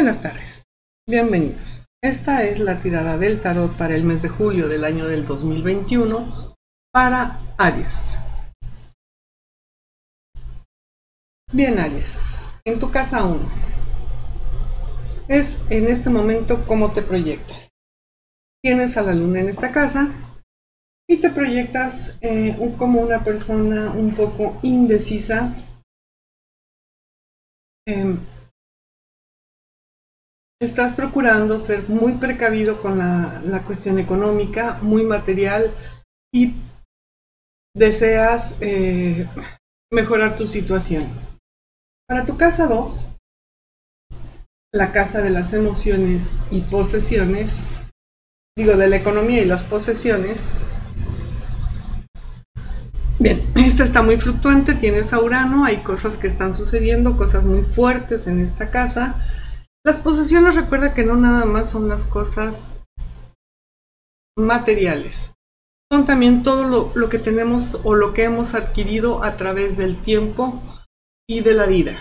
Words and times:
Buenas 0.00 0.22
tardes, 0.22 0.64
bienvenidos. 1.08 1.88
Esta 2.00 2.44
es 2.44 2.60
la 2.60 2.80
tirada 2.80 3.18
del 3.18 3.42
tarot 3.42 3.76
para 3.76 3.96
el 3.96 4.04
mes 4.04 4.22
de 4.22 4.28
julio 4.28 4.68
del 4.68 4.84
año 4.84 5.08
del 5.08 5.26
2021 5.26 6.54
para 6.92 7.40
Aries. 7.58 8.16
Bien, 11.52 11.80
Aries, 11.80 12.48
en 12.64 12.78
tu 12.78 12.92
casa 12.92 13.24
1. 13.24 13.40
Es 15.26 15.58
en 15.68 15.88
este 15.88 16.10
momento 16.10 16.64
cómo 16.64 16.92
te 16.92 17.02
proyectas. 17.02 17.70
Tienes 18.62 18.96
a 18.96 19.02
la 19.02 19.14
luna 19.14 19.40
en 19.40 19.48
esta 19.48 19.72
casa 19.72 20.12
y 21.08 21.16
te 21.16 21.30
proyectas 21.30 22.16
eh, 22.20 22.56
como 22.78 23.00
una 23.00 23.24
persona 23.24 23.90
un 23.90 24.14
poco 24.14 24.60
indecisa. 24.62 25.56
Em, 27.84 28.20
estás 30.60 30.92
procurando 30.92 31.60
ser 31.60 31.88
muy 31.88 32.14
precavido 32.14 32.82
con 32.82 32.98
la, 32.98 33.62
cuestión 33.64 33.98
económica, 33.98 34.78
muy 34.82 35.04
material 35.04 35.72
y 36.34 36.54
deseas 37.74 38.56
eh, 38.60 39.28
mejorar 39.92 40.36
tu 40.36 40.46
situación. 40.46 41.06
Para 42.08 42.26
tu 42.26 42.36
casa 42.36 42.66
2, 42.66 43.08
la 44.72 44.92
casa 44.92 45.22
de 45.22 45.30
las 45.30 45.52
emociones 45.52 46.32
y 46.50 46.62
posesiones, 46.62 47.56
digo 48.56 48.76
de 48.76 48.88
la 48.88 48.96
economía 48.96 49.42
y 49.42 49.46
las 49.46 49.62
posesiones, 49.62 50.50
Bien, 53.20 53.50
esta 53.56 53.82
está 53.82 54.00
muy 54.02 54.16
fluctuante, 54.16 54.74
tienes 54.74 55.12
a 55.12 55.18
Urano, 55.18 55.64
hay 55.64 55.78
cosas 55.78 56.18
que 56.18 56.28
están 56.28 56.54
sucediendo, 56.54 57.16
cosas 57.16 57.42
muy 57.44 57.62
fuertes 57.62 58.28
en 58.28 58.38
esta 58.38 58.70
casa, 58.70 59.16
las 59.88 60.00
posesiones 60.00 60.54
recuerda 60.54 60.92
que 60.92 61.02
no 61.02 61.16
nada 61.16 61.46
más 61.46 61.70
son 61.70 61.88
las 61.88 62.04
cosas 62.04 62.78
materiales, 64.36 65.32
son 65.90 66.04
también 66.04 66.42
todo 66.42 66.92
lo, 66.94 67.08
que 67.08 67.18
tenemos 67.18 67.80
o 67.84 67.94
lo 67.94 68.12
que 68.12 68.24
hemos 68.24 68.52
adquirido 68.54 69.24
a 69.24 69.38
través 69.38 69.78
del 69.78 69.96
tiempo 70.02 70.62
y 71.26 71.40
de 71.40 71.54
la 71.54 71.64
vida. 71.64 71.96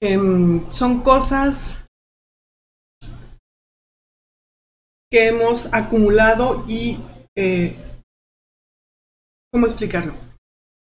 Em, 0.00 0.68
son 0.72 1.04
cosas 1.04 1.84
que 5.08 5.28
hemos 5.28 5.72
acumulado 5.72 6.64
y, 6.66 6.98
eh, 7.38 7.76
¿cómo 9.52 9.66
explicarlo? 9.66 10.14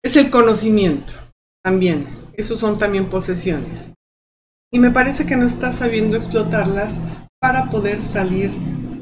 Es 0.05 0.15
el 0.15 0.31
conocimiento 0.31 1.15
también. 1.65 2.30
Esos 2.41 2.59
son 2.59 2.79
también 2.79 3.11
posesiones. 3.11 3.93
Y 4.73 4.79
me 4.79 4.91
parece 4.91 5.27
que 5.27 5.37
no 5.37 5.47
estás 5.47 5.75
sabiendo 5.75 6.17
explotarlas 6.17 6.99
para 7.39 7.71
poder 7.71 7.99
salir 7.99 8.51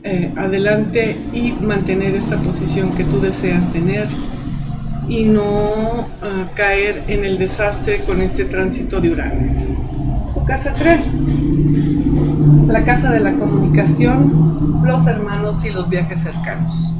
eh, 0.03 0.33
adelante 0.37 1.17
y 1.33 1.53
mantener 1.53 2.17
esta 2.17 2.43
posición 2.43 2.97
que 2.97 3.05
tú 3.05 3.21
deseas 3.21 3.73
tener 3.73 4.09
y 5.09 5.23
no 5.25 6.09
ah, 6.21 6.51
caer 6.57 7.05
en 7.07 7.25
el 7.25 7.39
desastre 7.39 8.05
con 8.05 8.23
este 8.23 8.45
tránsito 8.45 9.01
de 9.01 9.13
Urano. 9.13 9.69
Casa 10.49 10.75
3, 10.77 11.01
la 12.67 12.83
casa 12.85 13.13
de 13.13 13.21
la 13.21 13.35
comunicación, 13.35 14.83
los 14.85 15.07
hermanos 15.07 15.65
y 15.65 15.71
los 15.71 15.89
viajes 15.89 16.23
cercanos. 16.23 16.93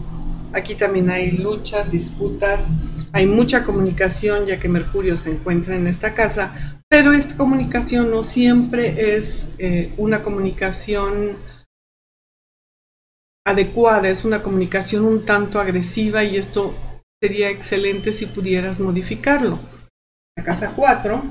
Aquí 0.53 0.75
también 0.75 1.11
hay 1.11 1.33
luchas, 1.33 1.91
disputas, 1.91 2.69
hay 3.13 3.27
mucha 3.27 3.65
comunicación 3.65 4.47
ya 4.47 4.59
que 4.59 4.69
Mercurio 4.69 5.17
se 5.17 5.31
encuentra 5.31 5.77
en 5.77 5.87
esta 5.87 6.15
casa, 6.15 6.83
pero 6.89 7.13
esta 7.13 7.37
comunicación 7.37 8.11
no 8.11 8.25
siempre 8.25 9.17
es 9.17 9.47
eh, 9.59 9.93
una 9.99 10.23
comunicación 10.23 11.37
adecuada, 13.47 14.09
es 14.09 14.25
una 14.25 14.43
comunicación 14.43 15.05
un 15.05 15.25
tanto 15.25 15.61
agresiva 15.61 16.25
y 16.25 16.37
esto 16.37 16.75
sería 17.23 17.51
excelente 17.51 18.13
si 18.13 18.27
pudieras 18.27 18.81
modificarlo. 18.81 19.59
La 20.37 20.45
casa 20.45 20.73
4, 20.75 21.23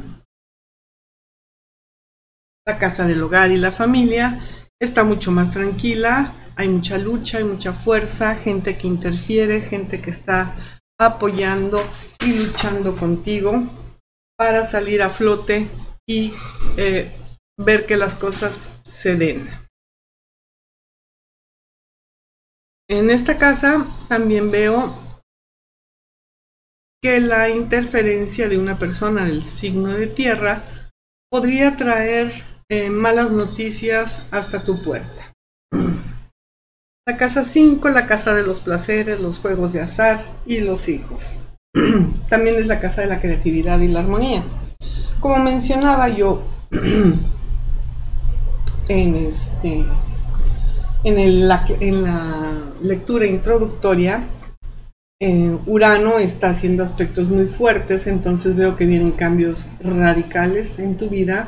la 2.67 2.77
casa 2.77 3.07
del 3.07 3.23
hogar 3.23 3.51
y 3.51 3.57
la 3.57 3.71
familia, 3.71 4.41
está 4.79 5.03
mucho 5.03 5.31
más 5.31 5.51
tranquila, 5.51 6.33
hay 6.57 6.69
mucha 6.69 6.97
lucha, 6.97 7.37
hay 7.37 7.43
mucha 7.43 7.71
fuerza, 7.73 8.35
gente 8.35 8.77
que 8.77 8.87
interfiere, 8.87 9.61
gente 9.61 10.01
que 10.01 10.09
está 10.09 10.55
apoyando 10.99 11.79
y 12.19 12.33
luchando 12.33 12.97
contigo 12.97 13.63
para 14.35 14.67
salir 14.67 15.03
a 15.03 15.11
flote 15.11 15.69
y 16.09 16.33
eh, 16.75 17.11
ver 17.57 17.85
que 17.85 17.95
las 17.95 18.15
cosas 18.15 18.81
se 18.85 19.15
den. 19.15 19.47
En 22.89 23.11
esta 23.11 23.37
casa 23.37 23.85
también 24.07 24.49
veo 24.49 25.21
que 27.03 27.19
la 27.19 27.49
interferencia 27.49 28.49
de 28.49 28.57
una 28.57 28.79
persona 28.79 29.25
del 29.25 29.43
signo 29.43 29.89
de 29.89 30.07
tierra 30.07 30.63
podría 31.29 31.77
traer 31.77 32.31
eh, 32.69 32.89
malas 32.89 33.31
noticias 33.31 34.25
hasta 34.31 34.63
tu 34.63 34.81
puerta. 34.83 35.33
La 37.07 37.15
casa 37.15 37.45
5, 37.45 37.87
la 37.87 38.05
casa 38.05 38.35
de 38.35 38.43
los 38.43 38.59
placeres, 38.59 39.21
los 39.21 39.39
juegos 39.39 39.71
de 39.71 39.79
azar 39.79 40.25
y 40.45 40.59
los 40.59 40.89
hijos. 40.89 41.39
También 42.29 42.57
es 42.57 42.67
la 42.67 42.81
casa 42.81 42.99
de 42.99 43.07
la 43.07 43.21
creatividad 43.21 43.79
y 43.79 43.87
la 43.87 44.01
armonía. 44.01 44.43
Como 45.21 45.37
mencionaba 45.37 46.09
yo 46.09 46.43
en, 48.89 49.15
este, 49.15 49.85
en, 51.05 51.47
la 51.47 51.65
lectura 52.83 53.25
introductoria, 53.25 54.27
eh, 55.21 55.57
Urano 55.65 56.19
está 56.19 56.49
haciendo 56.49 56.83
aspectos 56.83 57.29
muy 57.29 57.47
fuertes, 57.47 58.05
entonces 58.07 58.57
veo 58.57 58.75
que 58.75 58.85
vienen 58.85 59.11
cambios 59.11 59.65
radicales 59.79 60.77
en 60.77 60.97
tu 60.97 61.07
vida, 61.07 61.47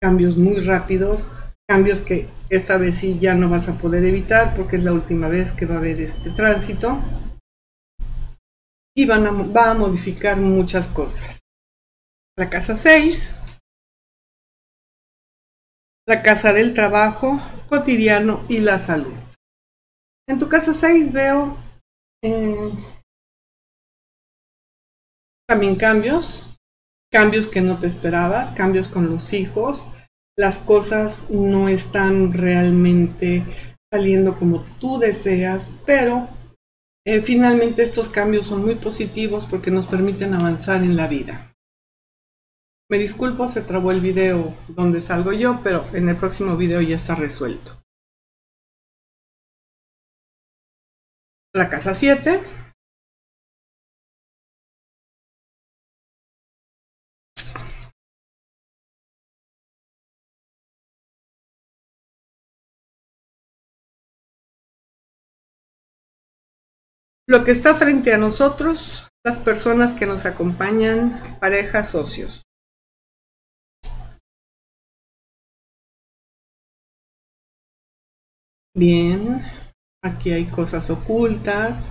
cambios 0.00 0.36
muy 0.36 0.56
rápidos, 0.56 1.30
cambios 1.68 2.00
que 2.00 2.28
esta 2.48 2.78
vez 2.78 2.98
sí 2.98 3.18
ya 3.18 3.34
no 3.34 3.48
vas 3.48 3.68
a 3.68 3.78
poder 3.78 4.04
evitar 4.04 4.54
porque 4.56 4.76
es 4.76 4.84
la 4.84 4.92
última 4.92 5.28
vez 5.28 5.52
que 5.52 5.66
va 5.66 5.74
a 5.74 5.78
haber 5.78 6.00
este 6.00 6.30
tránsito. 6.30 7.00
Y 8.96 9.04
van 9.06 9.26
a, 9.26 9.30
va 9.30 9.72
a 9.72 9.74
modificar 9.74 10.38
muchas 10.38 10.88
cosas. 10.88 11.40
La 12.38 12.48
casa 12.48 12.76
6. 12.76 13.32
La 16.06 16.22
casa 16.22 16.52
del 16.52 16.72
trabajo 16.72 17.40
cotidiano 17.68 18.44
y 18.48 18.60
la 18.60 18.78
salud. 18.78 19.14
En 20.28 20.38
tu 20.38 20.48
casa 20.48 20.72
6 20.72 21.12
veo 21.12 21.56
eh, 22.22 22.72
también 25.48 25.76
cambios, 25.76 26.44
cambios 27.12 27.48
que 27.48 27.60
no 27.60 27.78
te 27.78 27.86
esperabas, 27.86 28.52
cambios 28.54 28.88
con 28.88 29.08
los 29.08 29.32
hijos, 29.32 29.88
las 30.36 30.58
cosas 30.58 31.28
no 31.30 31.68
están 31.68 32.32
realmente 32.32 33.44
saliendo 33.90 34.38
como 34.38 34.62
tú 34.78 34.98
deseas, 34.98 35.70
pero 35.86 36.28
eh, 37.06 37.22
finalmente 37.22 37.82
estos 37.82 38.10
cambios 38.10 38.46
son 38.46 38.62
muy 38.62 38.74
positivos 38.74 39.46
porque 39.46 39.70
nos 39.70 39.86
permiten 39.86 40.34
avanzar 40.34 40.82
en 40.82 40.96
la 40.96 41.08
vida. 41.08 41.54
Me 42.90 42.98
disculpo, 42.98 43.48
se 43.48 43.62
trabó 43.62 43.90
el 43.90 44.00
video 44.00 44.54
donde 44.68 45.00
salgo 45.00 45.32
yo, 45.32 45.60
pero 45.64 45.84
en 45.92 46.08
el 46.08 46.16
próximo 46.16 46.56
video 46.56 46.80
ya 46.80 46.96
está 46.96 47.14
resuelto. 47.14 47.82
La 51.52 51.70
casa 51.70 51.94
7 51.94 52.65
Lo 67.28 67.44
que 67.44 67.50
está 67.50 67.74
frente 67.74 68.14
a 68.14 68.18
nosotros, 68.18 69.08
las 69.24 69.40
personas 69.40 69.94
que 69.94 70.06
nos 70.06 70.26
acompañan, 70.26 71.38
parejas, 71.40 71.90
socios. 71.90 72.44
Bien, 78.76 79.42
aquí 80.04 80.30
hay 80.30 80.44
cosas 80.44 80.88
ocultas, 80.90 81.90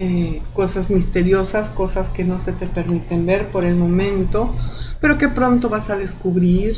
eh, 0.00 0.42
cosas 0.54 0.90
misteriosas, 0.90 1.70
cosas 1.70 2.10
que 2.10 2.24
no 2.24 2.40
se 2.40 2.52
te 2.52 2.66
permiten 2.66 3.26
ver 3.26 3.52
por 3.52 3.64
el 3.64 3.76
momento, 3.76 4.56
pero 5.00 5.18
que 5.18 5.28
pronto 5.28 5.68
vas 5.68 5.88
a 5.88 5.96
descubrir. 5.96 6.74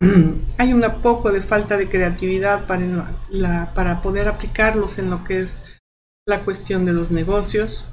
hay 0.58 0.72
un 0.72 0.84
poco 1.02 1.32
de 1.32 1.42
falta 1.42 1.76
de 1.76 1.88
creatividad 1.88 2.68
para, 2.68 3.72
para 3.74 4.02
poder 4.02 4.28
aplicarlos 4.28 4.98
en 4.98 5.10
lo 5.10 5.24
que 5.24 5.40
es 5.40 5.58
la 6.26 6.44
cuestión 6.44 6.84
de 6.84 6.92
los 6.92 7.10
negocios, 7.10 7.86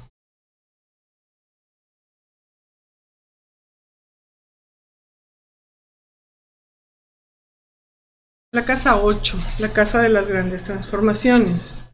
La 8.52 8.64
casa 8.64 9.00
8, 9.00 9.38
la 9.60 9.72
casa 9.72 10.02
de 10.02 10.08
las 10.08 10.26
grandes 10.26 10.64
transformaciones. 10.64 11.84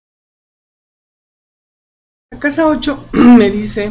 La 2.33 2.41
casa 2.41 2.67
8 2.67 3.11
me 3.13 3.51
dice 3.51 3.91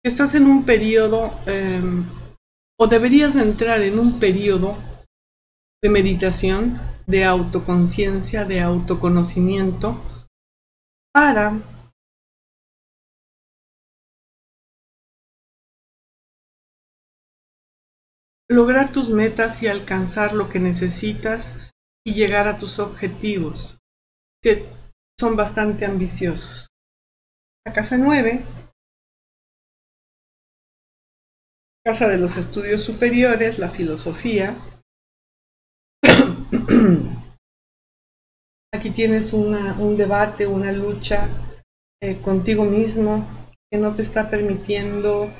que 0.00 0.08
estás 0.08 0.36
en 0.36 0.46
un 0.46 0.64
periodo 0.64 1.40
em, 1.46 2.06
o 2.78 2.86
deberías 2.86 3.34
entrar 3.34 3.82
en 3.82 3.98
un 3.98 4.20
periodo 4.20 4.76
de 5.82 5.90
meditación, 5.90 6.80
de 7.06 7.24
autoconciencia, 7.24 8.44
de 8.44 8.60
autoconocimiento 8.60 10.00
para 11.12 11.60
lograr 18.50 18.92
tus 18.92 19.10
metas 19.10 19.62
y 19.62 19.68
alcanzar 19.68 20.32
lo 20.32 20.48
que 20.48 20.60
necesitas 20.60 21.54
y 22.06 22.14
llegar 22.14 22.48
a 22.48 22.58
tus 22.58 22.78
objetivos, 22.78 23.78
que 24.42 24.68
son 25.18 25.36
bastante 25.36 25.84
ambiciosos. 25.84 26.68
La 27.66 27.72
casa 27.72 27.96
9, 27.96 28.44
casa 31.84 32.08
de 32.08 32.18
los 32.18 32.36
estudios 32.36 32.82
superiores, 32.82 33.58
la 33.58 33.70
filosofía. 33.70 34.56
Aquí 38.74 38.90
tienes 38.90 39.32
un 39.32 39.96
debate, 39.96 40.46
una 40.46 40.72
lucha 40.72 41.28
eh, 42.02 42.20
contigo 42.20 42.64
mismo 42.64 43.26
que 43.70 43.78
no 43.78 43.94
te 43.94 44.02
está 44.02 44.28
permitiendo 44.30 45.30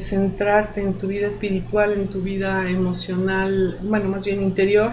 centrarte 0.00 0.82
en 0.82 0.98
tu 0.98 1.08
vida 1.08 1.28
espiritual, 1.28 1.92
en 1.92 2.08
tu 2.08 2.22
vida 2.22 2.68
emocional, 2.70 3.78
bueno, 3.82 4.08
más 4.10 4.24
bien 4.24 4.42
interior, 4.42 4.92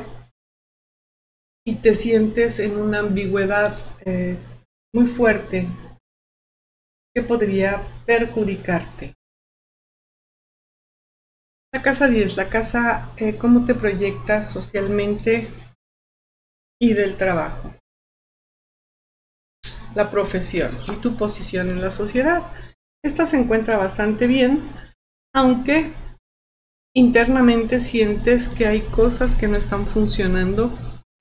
y 1.65 1.75
te 1.75 1.95
sientes 1.95 2.59
en 2.59 2.77
una 2.77 2.99
ambigüedad 2.99 3.77
eh, 4.05 4.37
muy 4.93 5.07
fuerte 5.07 5.67
que 7.13 7.23
podría 7.23 7.81
perjudicarte. 8.05 9.14
La 11.75 11.81
casa 11.81 12.07
10, 12.07 12.37
la 12.37 12.47
casa, 12.47 13.11
eh, 13.17 13.35
cómo 13.35 13.65
te 13.65 13.75
proyectas 13.75 14.49
socialmente 14.49 15.49
y 16.79 16.93
del 16.93 17.17
trabajo. 17.17 17.75
La 19.93 20.09
profesión 20.09 20.71
y 20.87 20.95
tu 21.01 21.17
posición 21.17 21.69
en 21.69 21.81
la 21.81 21.91
sociedad. 21.91 22.43
Esta 23.03 23.27
se 23.27 23.35
encuentra 23.35 23.75
bastante 23.75 24.25
bien, 24.25 24.63
aunque 25.33 25.91
internamente 26.95 27.81
sientes 27.81 28.47
que 28.47 28.67
hay 28.67 28.79
cosas 28.83 29.35
que 29.35 29.49
no 29.49 29.57
están 29.57 29.85
funcionando 29.85 30.71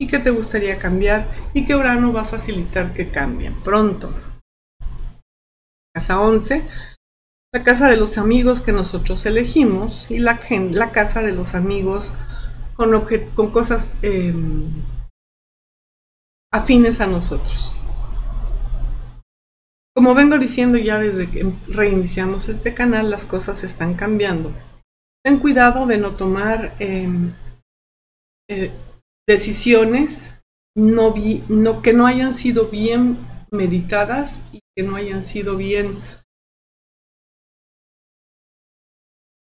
y 0.00 0.06
que 0.06 0.20
te 0.20 0.30
gustaría 0.30 0.78
cambiar 0.78 1.32
y 1.52 1.66
que 1.66 1.74
Urano 1.74 2.12
va 2.12 2.22
a 2.22 2.28
facilitar 2.28 2.94
que 2.94 3.10
cambien 3.10 3.60
pronto. 3.64 4.14
Casa 5.92 6.20
11, 6.20 6.64
la 7.54 7.62
casa 7.62 7.88
de 7.88 7.96
los 7.96 8.18
amigos 8.18 8.60
que 8.60 8.72
nosotros 8.72 9.24
elegimos 9.26 10.10
y 10.10 10.18
la, 10.18 10.40
la 10.72 10.90
casa 10.90 11.22
de 11.22 11.32
los 11.32 11.54
amigos 11.54 12.12
con, 12.74 12.90
con 13.36 13.52
cosas 13.52 13.94
em, 14.02 14.64
afines 16.52 17.00
a 17.00 17.06
nosotros. 17.06 17.72
Como 19.94 20.16
vengo 20.16 20.36
diciendo 20.36 20.78
ya 20.78 20.98
desde 20.98 21.30
que 21.30 21.52
reiniciamos 21.68 22.48
este 22.48 22.74
canal, 22.74 23.08
las 23.08 23.24
cosas 23.24 23.62
están 23.62 23.94
cambiando. 23.94 24.52
Ten 25.24 25.38
cuidado 25.38 25.86
de 25.86 25.98
no 25.98 26.16
tomar 26.16 26.74
em, 26.80 27.34
eh, 28.50 28.72
decisiones 29.28 30.34
no 30.76 31.14
no, 31.48 31.82
que 31.82 31.92
no 31.92 32.08
hayan 32.08 32.34
sido 32.34 32.66
bien 32.66 33.16
meditadas 33.52 34.42
y 34.50 34.58
que 34.76 34.82
no 34.82 34.96
hayan 34.96 35.22
sido 35.22 35.56
bien 35.56 36.00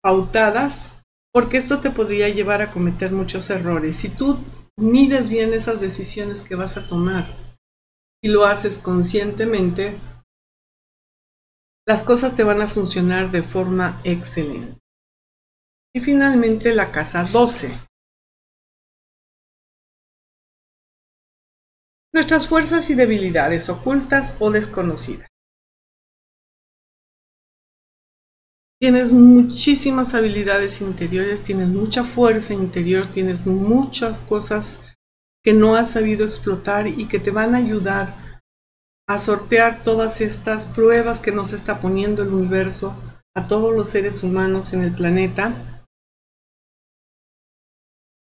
pautadas, 0.05 0.91
porque 1.33 1.57
esto 1.57 1.81
te 1.81 1.89
podría 1.89 2.29
llevar 2.29 2.61
a 2.61 2.71
cometer 2.71 3.11
muchos 3.11 3.49
errores. 3.49 3.97
Si 3.97 4.09
tú 4.09 4.37
mides 4.77 5.29
bien 5.29 5.51
esas 5.55 5.81
decisiones 5.81 6.43
que 6.43 6.53
vas 6.53 6.77
a 6.77 6.87
tomar 6.87 7.35
y 8.21 8.29
lo 8.29 8.45
haces 8.45 8.77
conscientemente, 8.77 9.97
las 11.87 12.03
cosas 12.03 12.35
te 12.35 12.43
van 12.43 12.61
a 12.61 12.67
funcionar 12.67 13.31
de 13.31 13.41
forma 13.41 13.99
excelente. 14.03 14.77
Y 15.95 16.01
finalmente 16.01 16.75
la 16.75 16.91
casa 16.91 17.23
12. 17.23 17.71
Nuestras 22.13 22.47
fuerzas 22.47 22.91
y 22.91 22.93
debilidades 22.93 23.69
ocultas 23.69 24.35
o 24.39 24.51
desconocidas. 24.51 25.27
Tienes 28.85 29.13
muchísimas 29.13 30.13
habilidades 30.13 30.79
interiores, 30.79 31.43
tienes 31.43 31.69
mucha 31.69 32.03
fuerza 32.03 32.53
interior, 32.53 33.09
tienes 33.11 33.47
muchas 33.47 34.21
cosas 34.21 34.79
que 35.43 35.53
no 35.53 35.75
has 35.75 35.89
sabido 35.89 36.23
explotar 36.23 36.85
y 36.85 37.07
que 37.07 37.19
te 37.19 37.31
van 37.31 37.55
a 37.55 37.57
ayudar 37.57 38.43
a 39.09 39.17
sortear 39.17 39.81
todas 39.81 40.21
estas 40.21 40.67
pruebas 40.67 41.19
que 41.19 41.31
nos 41.31 41.51
está 41.53 41.81
poniendo 41.81 42.21
el 42.21 42.31
universo 42.31 42.95
a 43.35 43.47
todos 43.47 43.75
los 43.75 43.89
seres 43.89 44.21
humanos 44.21 44.71
en 44.73 44.83
el 44.83 44.93
planeta. 44.93 45.89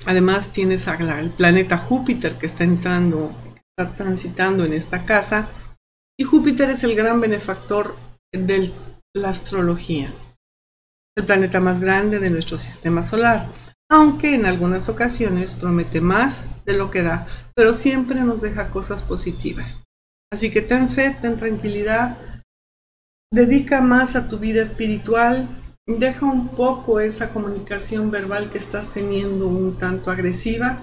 Además 0.07 0.53
tienes 0.53 0.87
al 0.87 1.31
planeta 1.31 1.79
Júpiter 1.79 2.39
que 2.39 2.47
está 2.47 2.63
entrando, 2.63 3.35
está 3.77 3.93
transitando 3.97 4.65
en 4.65 4.75
esta 4.75 5.05
casa. 5.05 5.49
Y 6.17 6.23
Júpiter 6.23 6.71
es 6.71 6.85
el 6.85 6.95
gran 6.95 7.21
benefactor 7.21 7.97
de 8.33 8.73
la 9.17 9.31
astrología, 9.31 10.15
el 11.17 11.27
planeta 11.27 11.61
más 11.61 11.81
grande 11.81 12.19
de 12.19 12.31
nuestro 12.31 12.59
sistema 12.59 13.05
solar, 13.05 13.49
aunque 13.91 14.35
en 14.35 14.47
algunas 14.47 14.89
ocasiones 14.89 15.55
promete 15.55 16.01
más 16.01 16.45
de 16.65 16.77
lo 16.77 16.91
que 16.91 17.03
da, 17.03 17.27
pero 17.55 17.75
siempre 17.75 18.21
nos 18.21 18.41
deja 18.41 18.71
cosas 18.71 19.05
positivas. 19.05 19.85
Así 20.33 20.51
que 20.51 20.63
ten 20.63 20.91
fe, 20.91 21.17
ten 21.21 21.37
tranquilidad, 21.37 22.19
dedica 23.33 23.81
más 23.81 24.17
a 24.17 24.27
tu 24.27 24.39
vida 24.39 24.63
espiritual, 24.63 25.49
deja 25.87 26.27
un 26.27 26.49
poco 26.49 26.99
esa 26.99 27.31
comunicación 27.31 28.11
verbal 28.11 28.51
que 28.51 28.59
estás 28.59 28.93
teniendo 28.93 29.47
un 29.47 29.79
tanto 29.79 30.11
agresiva. 30.11 30.83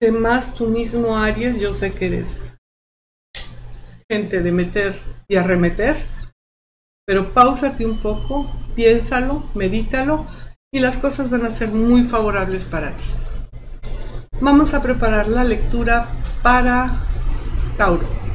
Sé 0.00 0.12
más 0.12 0.54
tú 0.54 0.66
mismo, 0.66 1.16
Aries, 1.16 1.60
yo 1.60 1.72
sé 1.72 1.92
que 1.92 2.06
eres 2.06 2.58
gente 4.10 4.42
de 4.42 4.52
meter 4.52 4.98
y 5.28 5.36
arremeter, 5.36 5.96
pero 7.08 7.32
pausate 7.32 7.86
un 7.86 7.96
poco, 7.96 8.52
piénsalo, 8.76 9.42
medítalo 9.54 10.26
y 10.70 10.80
las 10.80 10.98
cosas 10.98 11.30
van 11.30 11.46
a 11.46 11.50
ser 11.50 11.70
muy 11.70 12.02
favorables 12.02 12.66
para 12.66 12.90
ti. 12.90 13.04
Vamos 14.42 14.74
a 14.74 14.82
preparar 14.82 15.26
la 15.26 15.42
lectura 15.42 16.10
para 16.42 17.00
Tauro. 17.78 18.27